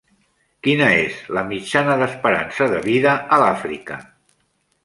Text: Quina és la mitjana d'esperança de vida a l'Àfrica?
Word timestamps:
Quina 0.67 0.87
és 1.01 1.19
la 1.37 1.43
mitjana 1.51 1.99
d'esperança 2.01 2.71
de 2.75 2.81
vida 2.89 3.15
a 3.37 3.41
l'Àfrica? 3.45 4.01